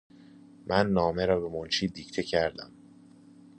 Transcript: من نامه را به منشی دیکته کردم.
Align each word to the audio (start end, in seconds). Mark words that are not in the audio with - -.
من 0.65 0.87
نامه 0.93 1.25
را 1.25 1.39
به 1.39 1.49
منشی 1.49 1.87
دیکته 1.87 2.23
کردم. 2.23 2.71